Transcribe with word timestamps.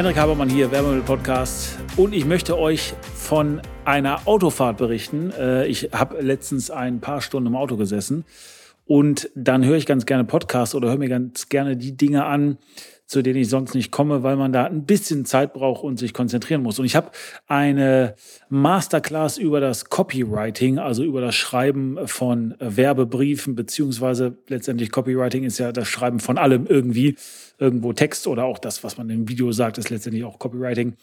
Henrik 0.00 0.16
Habermann 0.16 0.48
hier, 0.48 0.70
Werbemittel-Podcast. 0.70 1.76
Und 1.98 2.14
ich 2.14 2.24
möchte 2.24 2.58
euch 2.58 2.94
von 3.14 3.60
einer 3.84 4.26
Autofahrt 4.26 4.78
berichten. 4.78 5.30
Äh, 5.38 5.66
ich 5.66 5.90
habe 5.92 6.22
letztens 6.22 6.70
ein 6.70 7.02
paar 7.02 7.20
Stunden 7.20 7.48
im 7.48 7.54
Auto 7.54 7.76
gesessen 7.76 8.24
und 8.86 9.28
dann 9.34 9.62
höre 9.62 9.76
ich 9.76 9.84
ganz 9.84 10.06
gerne 10.06 10.24
Podcasts 10.24 10.74
oder 10.74 10.88
höre 10.88 10.96
mir 10.96 11.10
ganz 11.10 11.50
gerne 11.50 11.76
die 11.76 11.98
Dinge 11.98 12.24
an, 12.24 12.56
zu 13.10 13.22
denen 13.22 13.40
ich 13.40 13.48
sonst 13.48 13.74
nicht 13.74 13.90
komme, 13.90 14.22
weil 14.22 14.36
man 14.36 14.52
da 14.52 14.66
ein 14.66 14.84
bisschen 14.84 15.24
Zeit 15.24 15.52
braucht 15.52 15.82
und 15.82 15.98
sich 15.98 16.14
konzentrieren 16.14 16.62
muss. 16.62 16.78
Und 16.78 16.84
ich 16.84 16.94
habe 16.94 17.10
eine 17.48 18.14
Masterclass 18.50 19.36
über 19.36 19.58
das 19.58 19.86
Copywriting, 19.86 20.78
also 20.78 21.02
über 21.02 21.20
das 21.20 21.34
Schreiben 21.34 21.98
von 22.06 22.54
Werbebriefen, 22.60 23.56
beziehungsweise 23.56 24.38
letztendlich 24.46 24.92
Copywriting 24.92 25.42
ist 25.42 25.58
ja 25.58 25.72
das 25.72 25.88
Schreiben 25.88 26.20
von 26.20 26.38
allem 26.38 26.66
irgendwie, 26.66 27.16
irgendwo 27.58 27.92
Text 27.92 28.28
oder 28.28 28.44
auch 28.44 28.60
das, 28.60 28.84
was 28.84 28.96
man 28.96 29.10
im 29.10 29.28
Video 29.28 29.50
sagt, 29.50 29.78
ist 29.78 29.90
letztendlich 29.90 30.22
auch 30.22 30.38
Copywriting. 30.38 30.94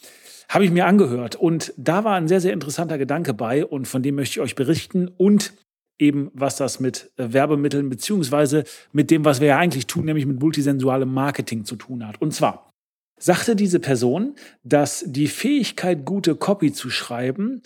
Habe 0.47 0.63
ich 0.63 0.71
mir 0.71 0.85
angehört 0.85 1.35
und 1.35 1.73
da 1.75 2.05
war 2.05 2.15
ein 2.15 2.29
sehr, 2.29 2.39
sehr 2.39 2.53
interessanter 2.53 2.97
Gedanke 2.97 3.33
bei 3.33 3.65
und 3.65 3.85
von 3.85 4.01
dem 4.01 4.15
möchte 4.15 4.39
ich 4.39 4.39
euch 4.39 4.55
berichten 4.55 5.09
und 5.09 5.51
eben, 5.99 6.31
was 6.33 6.55
das 6.57 6.79
mit 6.79 7.11
äh, 7.17 7.33
Werbemitteln 7.33 7.89
beziehungsweise 7.89 8.63
mit 8.91 9.11
dem, 9.11 9.25
was 9.25 9.41
wir 9.41 9.47
ja 9.47 9.57
eigentlich 9.57 9.87
tun, 9.87 10.05
nämlich 10.05 10.25
mit 10.25 10.39
multisensualem 10.39 11.11
Marketing 11.11 11.65
zu 11.65 11.75
tun 11.75 12.07
hat. 12.07 12.21
Und 12.21 12.33
zwar 12.33 12.71
sagte 13.19 13.55
diese 13.55 13.79
Person, 13.79 14.35
dass 14.63 15.03
die 15.07 15.27
Fähigkeit, 15.27 16.05
gute 16.05 16.35
Copy 16.35 16.71
zu 16.71 16.89
schreiben, 16.89 17.61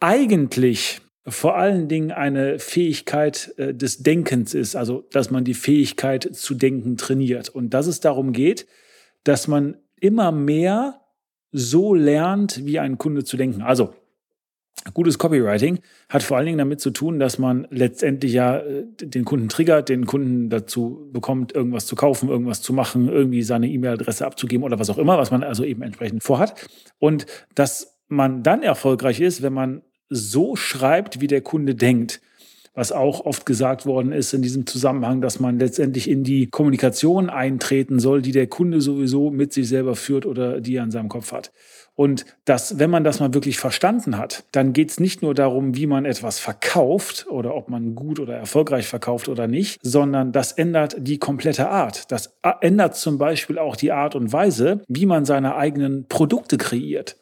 eigentlich 0.00 1.00
vor 1.26 1.56
allen 1.56 1.88
Dingen 1.88 2.10
eine 2.10 2.58
Fähigkeit 2.58 3.54
äh, 3.56 3.72
des 3.74 3.98
Denkens 4.02 4.54
ist, 4.54 4.74
also 4.74 5.06
dass 5.12 5.30
man 5.30 5.44
die 5.44 5.54
Fähigkeit 5.54 6.28
zu 6.34 6.54
denken 6.54 6.96
trainiert 6.96 7.48
und 7.48 7.70
dass 7.70 7.86
es 7.86 8.00
darum 8.00 8.32
geht, 8.32 8.66
dass 9.24 9.46
man 9.46 9.76
immer 10.00 10.32
mehr 10.32 11.00
so 11.52 11.94
lernt, 11.94 12.66
wie 12.66 12.80
ein 12.80 12.98
Kunde 12.98 13.24
zu 13.24 13.36
denken. 13.36 13.62
Also 13.62 13.94
Gutes 14.94 15.18
Copywriting 15.18 15.78
hat 16.08 16.22
vor 16.22 16.36
allen 16.36 16.46
Dingen 16.46 16.58
damit 16.58 16.80
zu 16.80 16.90
tun, 16.90 17.20
dass 17.20 17.38
man 17.38 17.68
letztendlich 17.70 18.32
ja 18.32 18.58
äh, 18.58 18.84
den 19.00 19.24
Kunden 19.24 19.48
triggert, 19.48 19.88
den 19.88 20.06
Kunden 20.06 20.50
dazu 20.50 21.08
bekommt, 21.12 21.54
irgendwas 21.54 21.86
zu 21.86 21.94
kaufen, 21.94 22.28
irgendwas 22.28 22.62
zu 22.62 22.72
machen, 22.72 23.08
irgendwie 23.08 23.42
seine 23.42 23.68
E-Mail-Adresse 23.68 24.26
abzugeben 24.26 24.64
oder 24.64 24.78
was 24.78 24.90
auch 24.90 24.98
immer, 24.98 25.18
was 25.18 25.30
man 25.30 25.44
also 25.44 25.64
eben 25.64 25.82
entsprechend 25.82 26.22
vorhat. 26.22 26.68
Und 26.98 27.26
dass 27.54 27.98
man 28.08 28.42
dann 28.42 28.62
erfolgreich 28.62 29.20
ist, 29.20 29.42
wenn 29.42 29.52
man 29.52 29.82
so 30.08 30.56
schreibt, 30.56 31.20
wie 31.20 31.26
der 31.26 31.40
Kunde 31.40 31.74
denkt. 31.74 32.20
Was 32.74 32.90
auch 32.90 33.26
oft 33.26 33.44
gesagt 33.44 33.84
worden 33.84 34.12
ist 34.12 34.32
in 34.32 34.40
diesem 34.40 34.66
Zusammenhang, 34.66 35.20
dass 35.20 35.40
man 35.40 35.58
letztendlich 35.58 36.08
in 36.08 36.24
die 36.24 36.48
Kommunikation 36.48 37.28
eintreten 37.28 37.98
soll, 37.98 38.22
die 38.22 38.32
der 38.32 38.46
Kunde 38.46 38.80
sowieso 38.80 39.30
mit 39.30 39.52
sich 39.52 39.68
selber 39.68 39.94
führt 39.94 40.24
oder 40.24 40.60
die 40.60 40.76
er 40.76 40.84
in 40.84 40.90
seinem 40.90 41.10
Kopf 41.10 41.32
hat. 41.32 41.52
Und 41.94 42.24
dass, 42.46 42.78
wenn 42.78 42.88
man 42.88 43.04
das 43.04 43.20
mal 43.20 43.34
wirklich 43.34 43.58
verstanden 43.58 44.16
hat, 44.16 44.44
dann 44.52 44.72
geht 44.72 44.90
es 44.90 44.98
nicht 44.98 45.20
nur 45.20 45.34
darum, 45.34 45.76
wie 45.76 45.86
man 45.86 46.06
etwas 46.06 46.38
verkauft 46.38 47.26
oder 47.28 47.54
ob 47.54 47.68
man 47.68 47.94
gut 47.94 48.18
oder 48.18 48.34
erfolgreich 48.34 48.86
verkauft 48.86 49.28
oder 49.28 49.46
nicht, 49.46 49.78
sondern 49.82 50.32
das 50.32 50.52
ändert 50.52 50.96
die 50.98 51.18
komplette 51.18 51.68
Art. 51.68 52.10
Das 52.10 52.38
ändert 52.62 52.96
zum 52.96 53.18
Beispiel 53.18 53.58
auch 53.58 53.76
die 53.76 53.92
Art 53.92 54.14
und 54.14 54.32
Weise, 54.32 54.80
wie 54.88 55.04
man 55.04 55.26
seine 55.26 55.54
eigenen 55.56 56.06
Produkte 56.08 56.56
kreiert. 56.56 57.16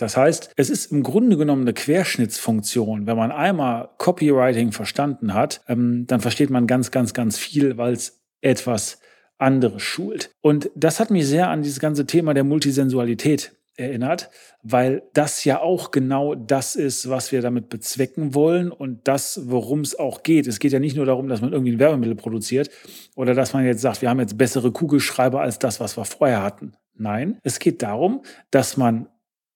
Das 0.00 0.16
heißt, 0.16 0.52
es 0.56 0.70
ist 0.70 0.92
im 0.92 1.02
Grunde 1.02 1.36
genommen 1.36 1.62
eine 1.62 1.74
Querschnittsfunktion. 1.74 3.06
Wenn 3.06 3.16
man 3.18 3.32
einmal 3.32 3.90
Copywriting 3.98 4.72
verstanden 4.72 5.34
hat, 5.34 5.60
ähm, 5.68 6.06
dann 6.06 6.20
versteht 6.20 6.48
man 6.48 6.66
ganz, 6.66 6.90
ganz, 6.90 7.12
ganz 7.12 7.36
viel, 7.36 7.76
weil 7.76 7.92
es 7.92 8.22
etwas 8.40 9.00
anderes 9.36 9.82
schult. 9.82 10.30
Und 10.40 10.70
das 10.74 11.00
hat 11.00 11.10
mich 11.10 11.26
sehr 11.26 11.48
an 11.48 11.62
dieses 11.62 11.80
ganze 11.80 12.06
Thema 12.06 12.32
der 12.32 12.44
Multisensualität 12.44 13.52
erinnert, 13.76 14.30
weil 14.62 15.02
das 15.12 15.44
ja 15.44 15.60
auch 15.60 15.90
genau 15.90 16.34
das 16.34 16.76
ist, 16.76 17.10
was 17.10 17.30
wir 17.30 17.42
damit 17.42 17.68
bezwecken 17.68 18.34
wollen 18.34 18.72
und 18.72 19.06
das, 19.06 19.42
worum 19.50 19.80
es 19.80 19.98
auch 19.98 20.22
geht. 20.22 20.46
Es 20.46 20.60
geht 20.60 20.72
ja 20.72 20.78
nicht 20.78 20.96
nur 20.96 21.06
darum, 21.06 21.28
dass 21.28 21.42
man 21.42 21.52
irgendwie 21.52 21.72
ein 21.72 21.78
Werbemittel 21.78 22.14
produziert 22.14 22.70
oder 23.16 23.34
dass 23.34 23.52
man 23.52 23.66
jetzt 23.66 23.82
sagt, 23.82 24.00
wir 24.00 24.08
haben 24.08 24.20
jetzt 24.20 24.38
bessere 24.38 24.72
Kugelschreiber 24.72 25.40
als 25.40 25.58
das, 25.58 25.78
was 25.78 25.96
wir 25.98 26.04
vorher 26.04 26.42
hatten. 26.42 26.72
Nein, 26.94 27.38
es 27.42 27.58
geht 27.58 27.82
darum, 27.82 28.22
dass 28.50 28.76
man 28.76 29.08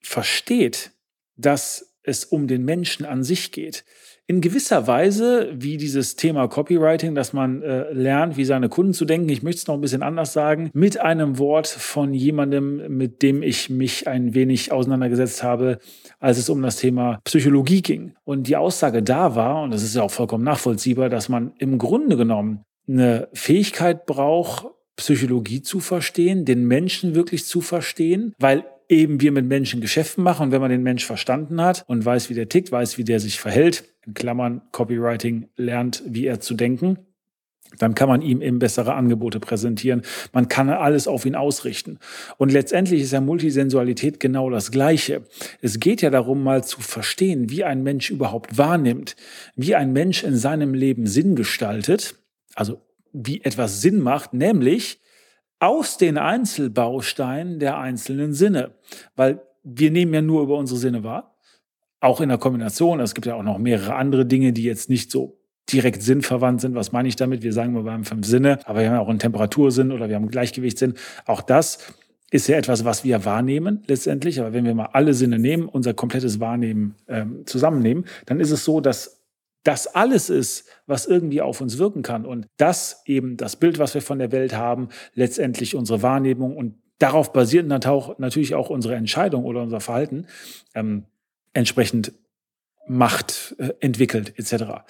versteht, 0.05 0.93
dass 1.37 1.95
es 2.03 2.25
um 2.25 2.47
den 2.47 2.65
Menschen 2.65 3.07
an 3.07 3.25
sich 3.25 3.51
geht 3.51 3.85
in 4.27 4.41
gewisser 4.41 4.87
Weise 4.87 5.51
wie 5.53 5.77
dieses 5.77 6.17
Thema 6.17 6.49
Copywriting, 6.49 7.15
dass 7.15 7.35
man 7.35 7.61
äh, 7.63 7.93
lernt, 7.93 8.39
wie 8.39 8.47
seine 8.47 8.71
Kunden 8.71 8.95
zu 8.95 9.05
denken. 9.05 9.29
Ich 9.29 9.43
möchte 9.43 9.59
es 9.59 9.67
noch 9.67 9.75
ein 9.75 9.83
bisschen 9.83 10.03
anders 10.03 10.33
sagen, 10.33 10.71
mit 10.73 10.99
einem 10.99 11.39
Wort 11.39 11.67
von 11.67 12.15
jemandem, 12.15 12.97
mit 12.97 13.21
dem 13.21 13.43
ich 13.43 13.69
mich 13.69 14.09
ein 14.09 14.35
wenig 14.35 14.73
auseinandergesetzt 14.73 15.43
habe, 15.43 15.79
als 16.21 16.39
es 16.39 16.49
um 16.49 16.63
das 16.63 16.77
Thema 16.77 17.21
Psychologie 17.25 17.83
ging. 17.83 18.15
Und 18.25 18.47
die 18.47 18.57
Aussage 18.57 19.03
da 19.03 19.35
war, 19.35 19.63
und 19.63 19.73
das 19.73 19.83
ist 19.83 19.95
ja 19.95 20.03
auch 20.03 20.11
vollkommen 20.11 20.45
nachvollziehbar, 20.45 21.11
dass 21.11 21.29
man 21.29 21.53
im 21.59 21.77
Grunde 21.77 22.17
genommen 22.17 22.65
eine 22.89 23.29
Fähigkeit 23.35 24.07
braucht, 24.07 24.69
Psychologie 24.97 25.61
zu 25.61 25.81
verstehen, 25.81 26.45
den 26.45 26.65
Menschen 26.65 27.15
wirklich 27.15 27.45
zu 27.45 27.61
verstehen, 27.61 28.33
weil 28.39 28.65
eben 28.95 29.21
wir 29.21 29.33
mit 29.33 29.47
Menschen 29.47 29.81
Geschäften 29.81 30.25
machen 30.25 30.47
und 30.47 30.53
wenn 30.53 30.61
man 30.61 30.71
den 30.71 30.83
Mensch 30.83 31.05
verstanden 31.05 31.61
hat 31.61 31.85
und 31.87 32.05
weiß, 32.05 32.31
wie 32.31 32.35
der 32.35 32.49
tickt, 32.49 32.73
weiß, 32.73 32.99
wie 32.99 33.05
der 33.05 33.21
sich 33.21 33.39
verhält, 33.39 33.85
in 34.07 34.15
Klammern 34.15 34.63
Copywriting 34.73 35.49
lernt, 35.57 36.03
wie 36.07 36.27
er 36.27 36.41
zu 36.41 36.55
denken, 36.55 36.99
dann 37.79 37.95
kann 37.95 38.09
man 38.09 38.23
ihm 38.23 38.41
eben 38.41 38.59
bessere 38.59 38.95
Angebote 38.95 39.41
präsentieren. 39.41 40.03
Man 40.33 40.49
kann 40.49 40.69
alles 40.69 41.09
auf 41.09 41.27
ihn 41.27 41.35
ausrichten. 41.35 41.99
Und 42.37 42.53
letztendlich 42.53 43.03
ist 43.03 43.13
ja 43.13 43.21
Multisensualität 43.21 44.21
genau 44.21 44.51
das 44.51 44.71
Gleiche. 44.71 45.23
Es 45.61 45.81
geht 45.81 46.03
ja 46.03 46.11
darum, 46.11 46.43
mal 46.43 46.63
zu 46.63 46.81
verstehen, 46.81 47.51
wie 47.51 47.65
ein 47.65 47.83
Mensch 47.83 48.11
überhaupt 48.11 48.59
wahrnimmt, 48.59 49.17
wie 49.57 49.75
ein 49.75 49.93
Mensch 49.93 50.23
in 50.23 50.37
seinem 50.37 50.75
Leben 50.75 51.07
Sinn 51.07 51.35
gestaltet, 51.35 52.17
also 52.55 52.81
wie 53.13 53.43
etwas 53.43 53.81
Sinn 53.81 54.01
macht, 54.01 54.35
nämlich 54.35 55.01
aus 55.61 55.97
den 55.97 56.19
Einzelbausteinen 56.19 57.59
der 57.59 57.79
einzelnen 57.79 58.33
Sinne. 58.33 58.73
Weil 59.17 59.43
wir 59.63 59.91
nehmen 59.91 60.13
ja 60.15 60.23
nur 60.23 60.43
über 60.43 60.57
unsere 60.57 60.79
Sinne 60.79 61.05
wahr, 61.05 61.37
auch 62.01 62.21
in 62.21 62.29
der 62.29 62.39
Kombination. 62.39 63.01
Es 63.01 63.15
gibt 63.15 63.27
ja 63.27 63.35
auch 63.35 63.43
noch 63.43 63.59
mehrere 63.59 63.95
andere 63.95 64.27
Dinge, 64.27 64.53
die 64.53 64.65
jetzt 64.65 64.91
nicht 64.91 65.11
so 65.11 65.39
direkt 65.73 66.03
sinnverwandt 66.03 66.61
sind. 66.61 66.75
Was 66.75 66.93
meine 66.93 67.09
ich 67.09 67.17
damit? 67.17 67.43
Wir 67.43 67.53
sagen 67.53 67.73
mal, 67.73 67.85
wir 67.85 67.93
haben 67.93 68.05
fünf 68.05 68.27
Sinne, 68.27 68.59
aber 68.67 68.81
wir 68.81 68.91
haben 68.91 68.99
auch 68.99 69.09
einen 69.09 69.19
Temperatursinn 69.19 69.93
oder 69.93 70.09
wir 70.09 70.17
haben 70.17 70.25
einen 70.25 70.31
Gleichgewichtssinn. 70.31 70.95
Auch 71.25 71.41
das 71.41 71.79
ist 72.31 72.49
ja 72.49 72.57
etwas, 72.57 72.85
was 72.85 73.05
wir 73.05 73.25
wahrnehmen 73.25 73.83
letztendlich. 73.87 74.41
Aber 74.41 74.53
wenn 74.53 74.65
wir 74.65 74.75
mal 74.75 74.91
alle 74.93 75.15
Sinne 75.15 75.39
nehmen, 75.39 75.69
unser 75.69 75.95
komplettes 75.95 76.41
Wahrnehmen 76.41 76.97
ähm, 77.09 77.47
zusammennehmen, 77.47 78.05
dann 78.27 78.41
ist 78.41 78.51
es 78.51 78.65
so, 78.65 78.81
dass 78.81 79.24
das 79.65 79.87
alles 79.89 80.31
ist, 80.31 80.69
was 80.87 81.07
irgendwie 81.07 81.41
auf 81.41 81.61
uns 81.61 81.79
wirken 81.79 82.03
kann. 82.03 82.25
Und 82.25 82.47
das 82.59 83.03
eben 83.07 83.37
das 83.37 83.57
Bild, 83.57 83.79
was 83.79 83.95
wir 83.95 84.03
von 84.03 84.19
der 84.19 84.31
Welt 84.31 84.55
haben, 84.55 84.91
letztendlich 85.15 85.75
unsere 85.75 86.03
Wahrnehmung 86.03 86.57
und 86.57 86.77
darauf 86.99 87.33
basierend 87.33 87.69
natürlich 87.69 88.55
auch 88.55 88.71
unsere 88.71 88.95
Entscheidung 88.95 89.45
oder 89.45 89.63
unser 89.63 89.81
Verhalten 89.81 90.27
ähm, 90.75 91.05
entsprechend 91.53 92.13
Macht 92.87 93.57
äh, 93.59 93.71
entwickelt 93.81 94.35
etc. 94.39 94.85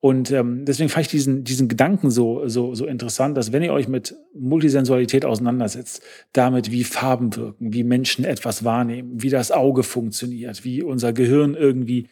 Und 0.00 0.30
ähm, 0.30 0.64
deswegen 0.64 0.88
fand 0.88 1.06
ich 1.06 1.10
diesen, 1.10 1.44
diesen 1.44 1.68
Gedanken 1.68 2.10
so, 2.10 2.46
so, 2.48 2.74
so 2.74 2.86
interessant, 2.86 3.36
dass 3.36 3.52
wenn 3.52 3.62
ihr 3.62 3.72
euch 3.72 3.88
mit 3.88 4.16
Multisensualität 4.34 5.24
auseinandersetzt, 5.24 6.02
damit 6.32 6.70
wie 6.70 6.84
Farben 6.84 7.34
wirken, 7.34 7.72
wie 7.72 7.84
Menschen 7.84 8.24
etwas 8.24 8.64
wahrnehmen, 8.64 9.22
wie 9.22 9.30
das 9.30 9.52
Auge 9.52 9.84
funktioniert, 9.84 10.64
wie 10.64 10.82
unser 10.82 11.12
Gehirn 11.12 11.54
irgendwie 11.54 12.08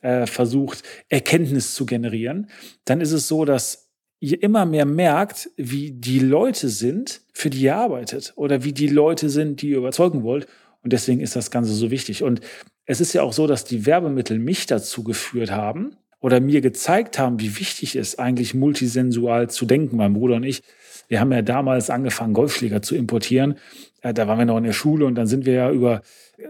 äh, 0.00 0.26
versucht, 0.26 0.82
Erkenntnis 1.08 1.74
zu 1.74 1.86
generieren, 1.86 2.50
dann 2.84 3.00
ist 3.00 3.12
es 3.12 3.28
so, 3.28 3.44
dass 3.44 3.90
ihr 4.20 4.42
immer 4.42 4.66
mehr 4.66 4.86
merkt, 4.86 5.50
wie 5.56 5.92
die 5.92 6.18
Leute 6.18 6.68
sind, 6.68 7.22
für 7.32 7.50
die 7.50 7.62
ihr 7.62 7.76
arbeitet 7.76 8.32
oder 8.36 8.64
wie 8.64 8.72
die 8.72 8.88
Leute 8.88 9.30
sind, 9.30 9.62
die 9.62 9.70
ihr 9.70 9.78
überzeugen 9.78 10.22
wollt. 10.22 10.46
Und 10.82 10.92
deswegen 10.92 11.20
ist 11.20 11.36
das 11.36 11.50
Ganze 11.50 11.72
so 11.72 11.90
wichtig. 11.90 12.22
Und 12.22 12.40
es 12.84 13.00
ist 13.00 13.12
ja 13.12 13.22
auch 13.22 13.32
so, 13.32 13.46
dass 13.46 13.64
die 13.64 13.86
Werbemittel 13.86 14.38
mich 14.38 14.66
dazu 14.66 15.04
geführt 15.04 15.50
haben, 15.50 15.96
oder 16.20 16.40
mir 16.40 16.60
gezeigt 16.60 17.18
haben, 17.18 17.40
wie 17.40 17.58
wichtig 17.58 17.96
es 17.96 18.18
eigentlich 18.18 18.54
multisensual 18.54 19.48
zu 19.50 19.66
denken. 19.66 19.96
Mein 19.96 20.14
Bruder 20.14 20.36
und 20.36 20.44
ich, 20.44 20.62
wir 21.08 21.20
haben 21.20 21.32
ja 21.32 21.42
damals 21.42 21.90
angefangen, 21.90 22.34
Golfschläger 22.34 22.82
zu 22.82 22.94
importieren. 22.94 23.56
Äh, 24.02 24.14
da 24.14 24.28
waren 24.28 24.38
wir 24.38 24.44
noch 24.44 24.58
in 24.58 24.64
der 24.64 24.72
Schule 24.72 25.06
und 25.06 25.14
dann 25.14 25.26
sind 25.26 25.46
wir 25.46 25.54
ja 25.54 25.70
über 25.70 26.02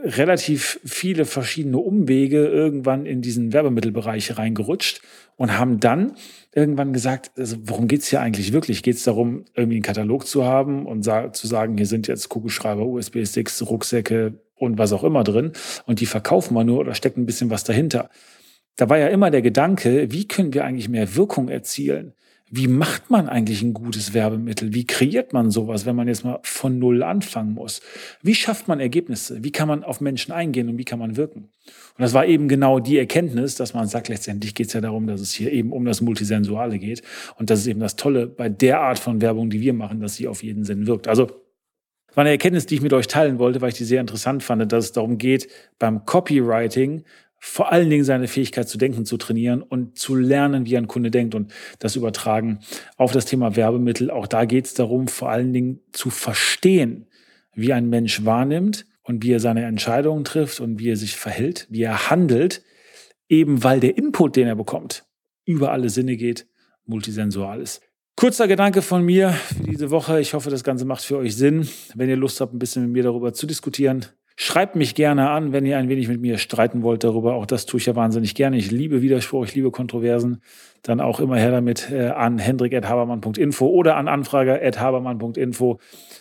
relativ 0.02 0.80
viele 0.84 1.24
verschiedene 1.24 1.78
Umwege 1.78 2.46
irgendwann 2.46 3.06
in 3.06 3.22
diesen 3.22 3.52
Werbemittelbereich 3.52 4.36
reingerutscht 4.36 5.00
und 5.36 5.56
haben 5.56 5.80
dann 5.80 6.12
irgendwann 6.54 6.92
gesagt, 6.92 7.30
also 7.38 7.56
worum 7.62 7.88
geht's 7.88 8.08
hier 8.08 8.20
eigentlich 8.20 8.52
wirklich? 8.52 8.82
Geht 8.82 8.96
es 8.96 9.04
darum, 9.04 9.44
irgendwie 9.54 9.76
einen 9.76 9.82
Katalog 9.82 10.26
zu 10.26 10.44
haben 10.44 10.84
und 10.84 11.04
zu 11.04 11.46
sagen, 11.46 11.76
hier 11.76 11.86
sind 11.86 12.06
jetzt 12.08 12.28
Kugelschreiber, 12.28 12.84
USB-Sticks, 12.84 13.62
Rucksäcke 13.62 14.34
und 14.56 14.76
was 14.76 14.92
auch 14.92 15.04
immer 15.04 15.24
drin 15.24 15.52
und 15.86 16.00
die 16.00 16.06
verkaufen 16.06 16.54
wir 16.54 16.64
nur 16.64 16.80
oder 16.80 16.94
steckt 16.94 17.16
ein 17.16 17.26
bisschen 17.26 17.48
was 17.48 17.64
dahinter? 17.64 18.10
Da 18.76 18.88
war 18.88 18.98
ja 18.98 19.08
immer 19.08 19.30
der 19.30 19.42
Gedanke, 19.42 20.12
wie 20.12 20.28
können 20.28 20.52
wir 20.52 20.64
eigentlich 20.64 20.88
mehr 20.88 21.16
Wirkung 21.16 21.48
erzielen? 21.48 22.12
Wie 22.50 22.68
macht 22.68 23.10
man 23.10 23.28
eigentlich 23.28 23.62
ein 23.62 23.74
gutes 23.74 24.14
Werbemittel? 24.14 24.72
Wie 24.72 24.86
kreiert 24.86 25.32
man 25.32 25.50
sowas, 25.50 25.84
wenn 25.84 25.96
man 25.96 26.08
jetzt 26.08 26.24
mal 26.24 26.38
von 26.42 26.78
Null 26.78 27.02
anfangen 27.02 27.52
muss? 27.52 27.80
Wie 28.22 28.34
schafft 28.34 28.68
man 28.68 28.80
Ergebnisse? 28.80 29.44
Wie 29.44 29.52
kann 29.52 29.68
man 29.68 29.84
auf 29.84 30.00
Menschen 30.00 30.32
eingehen 30.32 30.68
und 30.68 30.78
wie 30.78 30.84
kann 30.84 30.98
man 30.98 31.16
wirken? 31.16 31.40
Und 31.40 32.02
das 32.02 32.14
war 32.14 32.26
eben 32.26 32.48
genau 32.48 32.78
die 32.78 32.98
Erkenntnis, 32.98 33.54
dass 33.56 33.74
man 33.74 33.86
sagt, 33.86 34.08
letztendlich 34.08 34.54
geht 34.54 34.68
es 34.68 34.72
ja 34.72 34.80
darum, 34.80 35.06
dass 35.06 35.20
es 35.20 35.32
hier 35.32 35.52
eben 35.52 35.72
um 35.72 35.84
das 35.84 36.00
Multisensuale 36.00 36.78
geht. 36.78 37.02
Und 37.36 37.50
das 37.50 37.60
ist 37.60 37.66
eben 37.66 37.80
das 37.80 37.96
Tolle 37.96 38.26
bei 38.26 38.48
der 38.48 38.80
Art 38.80 38.98
von 38.98 39.20
Werbung, 39.20 39.50
die 39.50 39.60
wir 39.60 39.74
machen, 39.74 40.00
dass 40.00 40.14
sie 40.16 40.26
auf 40.26 40.42
jeden 40.42 40.64
Sinn 40.64 40.86
wirkt. 40.86 41.06
Also 41.06 41.28
war 42.14 42.22
eine 42.22 42.30
Erkenntnis, 42.30 42.66
die 42.66 42.74
ich 42.74 42.80
mit 42.80 42.92
euch 42.92 43.06
teilen 43.06 43.38
wollte, 43.38 43.60
weil 43.60 43.68
ich 43.68 43.76
die 43.76 43.84
sehr 43.84 44.00
interessant 44.00 44.42
fand, 44.42 44.72
dass 44.72 44.86
es 44.86 44.92
darum 44.92 45.18
geht, 45.18 45.48
beim 45.78 46.04
Copywriting 46.04 47.04
vor 47.38 47.72
allen 47.72 47.88
Dingen 47.88 48.04
seine 48.04 48.28
Fähigkeit 48.28 48.68
zu 48.68 48.78
denken 48.78 49.04
zu 49.04 49.16
trainieren 49.16 49.62
und 49.62 49.98
zu 49.98 50.14
lernen, 50.16 50.66
wie 50.66 50.76
ein 50.76 50.88
Kunde 50.88 51.10
denkt 51.10 51.34
und 51.34 51.52
das 51.78 51.96
übertragen 51.96 52.60
auf 52.96 53.12
das 53.12 53.26
Thema 53.26 53.54
Werbemittel. 53.56 54.10
Auch 54.10 54.26
da 54.26 54.44
geht 54.44 54.66
es 54.66 54.74
darum, 54.74 55.08
vor 55.08 55.30
allen 55.30 55.52
Dingen 55.52 55.80
zu 55.92 56.10
verstehen, 56.10 57.06
wie 57.54 57.72
ein 57.72 57.88
Mensch 57.88 58.24
wahrnimmt 58.24 58.86
und 59.02 59.22
wie 59.22 59.32
er 59.32 59.40
seine 59.40 59.64
Entscheidungen 59.64 60.24
trifft 60.24 60.60
und 60.60 60.78
wie 60.78 60.90
er 60.90 60.96
sich 60.96 61.16
verhält, 61.16 61.66
wie 61.70 61.82
er 61.82 62.10
handelt, 62.10 62.62
eben 63.28 63.62
weil 63.62 63.80
der 63.80 63.96
Input, 63.96 64.36
den 64.36 64.48
er 64.48 64.56
bekommt, 64.56 65.04
über 65.44 65.72
alle 65.72 65.90
Sinne 65.90 66.16
geht, 66.16 66.46
multisensual 66.86 67.60
ist. 67.60 67.82
Kurzer 68.16 68.48
Gedanke 68.48 68.82
von 68.82 69.04
mir 69.04 69.30
für 69.30 69.62
diese 69.62 69.90
Woche. 69.92 70.20
Ich 70.20 70.34
hoffe, 70.34 70.50
das 70.50 70.64
Ganze 70.64 70.84
macht 70.84 71.04
für 71.04 71.18
euch 71.18 71.36
Sinn. 71.36 71.68
Wenn 71.94 72.08
ihr 72.08 72.16
Lust 72.16 72.40
habt, 72.40 72.52
ein 72.52 72.58
bisschen 72.58 72.82
mit 72.82 72.90
mir 72.90 73.04
darüber 73.04 73.32
zu 73.32 73.46
diskutieren, 73.46 74.06
Schreibt 74.40 74.76
mich 74.76 74.94
gerne 74.94 75.30
an, 75.30 75.52
wenn 75.52 75.66
ihr 75.66 75.78
ein 75.78 75.88
wenig 75.88 76.06
mit 76.06 76.20
mir 76.20 76.38
streiten 76.38 76.84
wollt 76.84 77.02
darüber. 77.02 77.34
Auch 77.34 77.44
das 77.44 77.66
tue 77.66 77.80
ich 77.80 77.86
ja 77.86 77.96
wahnsinnig 77.96 78.36
gerne. 78.36 78.56
Ich 78.56 78.70
liebe 78.70 79.02
Widerspruch, 79.02 79.44
ich 79.44 79.56
liebe 79.56 79.72
Kontroversen. 79.72 80.42
Dann 80.88 81.02
auch 81.02 81.20
immer 81.20 81.36
her 81.36 81.50
damit 81.50 81.90
äh, 81.90 82.06
an 82.06 82.38
hendrik.habermann.info 82.38 83.66
oder 83.66 83.96
an 83.96 84.08
anfrager.habermann.info, 84.08 85.78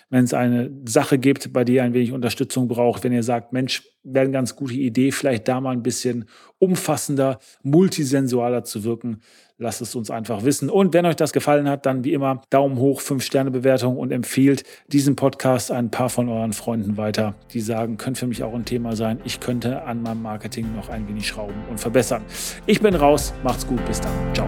wenn 0.09 0.25
es 0.25 0.33
eine 0.33 0.69
Sache 0.85 1.17
gibt, 1.17 1.53
bei 1.53 1.63
der 1.63 1.75
ihr 1.75 1.83
ein 1.83 1.93
wenig 1.93 2.11
Unterstützung 2.11 2.67
braucht. 2.67 3.05
Wenn 3.05 3.13
ihr 3.13 3.23
sagt, 3.23 3.53
Mensch, 3.53 3.83
wäre 4.03 4.25
eine 4.25 4.33
ganz 4.33 4.57
gute 4.57 4.73
Idee, 4.73 5.11
vielleicht 5.11 5.47
da 5.47 5.61
mal 5.61 5.71
ein 5.71 5.83
bisschen 5.83 6.25
umfassender, 6.59 7.39
multisensualer 7.63 8.65
zu 8.65 8.83
wirken 8.83 9.21
lasst 9.57 9.81
es 9.81 9.95
uns 9.95 10.11
einfach 10.11 10.43
wissen. 10.43 10.69
Und 10.69 10.93
wenn 10.93 11.05
euch 11.05 11.15
das 11.15 11.33
gefallen 11.33 11.67
hat, 11.69 11.85
dann 11.85 12.03
wie 12.03 12.13
immer 12.13 12.41
Daumen 12.49 12.77
hoch, 12.77 13.01
5-Sterne-Bewertung 13.01 13.97
und 13.97 14.11
empfehlt 14.11 14.63
diesen 14.87 15.15
Podcast 15.15 15.71
ein 15.71 15.91
paar 15.91 16.09
von 16.09 16.29
euren 16.29 16.53
Freunden 16.53 16.97
weiter, 16.97 17.35
die 17.53 17.61
sagen, 17.61 17.97
könnte 17.97 18.21
für 18.21 18.27
mich 18.27 18.43
auch 18.43 18.53
ein 18.53 18.65
Thema 18.65 18.95
sein. 18.95 19.19
Ich 19.25 19.39
könnte 19.39 19.83
an 19.83 20.01
meinem 20.01 20.21
Marketing 20.21 20.75
noch 20.75 20.89
ein 20.89 21.07
wenig 21.07 21.27
schrauben 21.27 21.55
und 21.69 21.79
verbessern. 21.79 22.23
Ich 22.65 22.81
bin 22.81 22.95
raus, 22.95 23.33
macht's 23.43 23.65
gut, 23.65 23.83
bis 23.85 24.01
dann. 24.01 24.13
Ciao. 24.33 24.47